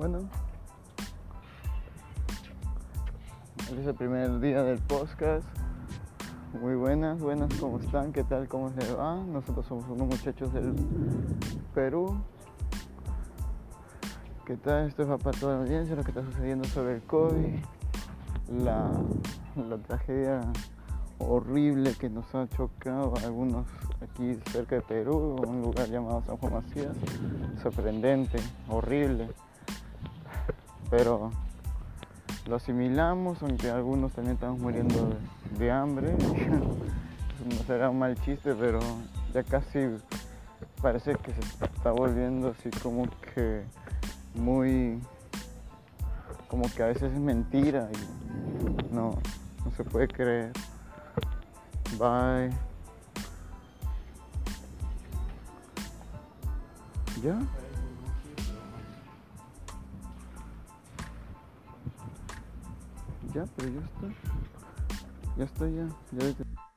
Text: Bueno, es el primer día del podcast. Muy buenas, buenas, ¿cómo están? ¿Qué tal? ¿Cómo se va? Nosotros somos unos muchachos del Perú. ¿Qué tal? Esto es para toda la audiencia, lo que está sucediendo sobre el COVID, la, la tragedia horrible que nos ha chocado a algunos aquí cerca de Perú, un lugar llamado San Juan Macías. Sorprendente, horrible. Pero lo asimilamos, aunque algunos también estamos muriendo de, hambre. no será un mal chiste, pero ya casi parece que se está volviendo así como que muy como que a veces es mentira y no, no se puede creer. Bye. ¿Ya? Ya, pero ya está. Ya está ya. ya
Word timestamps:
Bueno, 0.00 0.20
es 3.78 3.86
el 3.86 3.94
primer 3.94 4.40
día 4.40 4.62
del 4.62 4.78
podcast. 4.78 5.46
Muy 6.58 6.74
buenas, 6.74 7.20
buenas, 7.20 7.52
¿cómo 7.60 7.78
están? 7.80 8.10
¿Qué 8.10 8.24
tal? 8.24 8.48
¿Cómo 8.48 8.70
se 8.70 8.94
va? 8.94 9.16
Nosotros 9.16 9.66
somos 9.66 9.84
unos 9.90 10.08
muchachos 10.08 10.54
del 10.54 10.74
Perú. 11.74 12.18
¿Qué 14.46 14.56
tal? 14.56 14.88
Esto 14.88 15.02
es 15.02 15.22
para 15.22 15.38
toda 15.38 15.56
la 15.56 15.60
audiencia, 15.64 15.94
lo 15.94 16.02
que 16.02 16.12
está 16.12 16.24
sucediendo 16.24 16.66
sobre 16.68 16.94
el 16.94 17.02
COVID, 17.02 17.58
la, 18.64 18.90
la 19.68 19.76
tragedia 19.86 20.40
horrible 21.18 21.92
que 21.92 22.08
nos 22.08 22.34
ha 22.34 22.48
chocado 22.48 23.12
a 23.18 23.26
algunos 23.26 23.66
aquí 24.00 24.38
cerca 24.50 24.76
de 24.76 24.80
Perú, 24.80 25.36
un 25.46 25.60
lugar 25.60 25.90
llamado 25.90 26.22
San 26.22 26.38
Juan 26.38 26.54
Macías. 26.54 26.96
Sorprendente, 27.62 28.38
horrible. 28.66 29.28
Pero 30.90 31.30
lo 32.46 32.56
asimilamos, 32.56 33.42
aunque 33.42 33.70
algunos 33.70 34.12
también 34.12 34.34
estamos 34.34 34.58
muriendo 34.58 35.14
de, 35.58 35.70
hambre. 35.70 36.12
no 37.48 37.56
será 37.66 37.90
un 37.90 37.98
mal 37.98 38.20
chiste, 38.22 38.54
pero 38.54 38.80
ya 39.32 39.42
casi 39.44 39.88
parece 40.82 41.14
que 41.14 41.32
se 41.32 41.40
está 41.64 41.92
volviendo 41.92 42.48
así 42.48 42.70
como 42.82 43.08
que 43.34 43.62
muy 44.34 45.00
como 46.48 46.64
que 46.74 46.82
a 46.82 46.86
veces 46.86 47.12
es 47.12 47.18
mentira 47.20 47.88
y 47.92 48.92
no, 48.92 49.16
no 49.64 49.70
se 49.76 49.84
puede 49.84 50.08
creer. 50.08 50.52
Bye. 51.96 52.50
¿Ya? 57.22 57.38
Ya, 63.34 63.44
pero 63.56 63.68
ya 63.68 63.80
está. 63.80 64.06
Ya 65.36 65.44
está 65.44 65.68
ya. 65.68 65.88
ya 66.12 66.69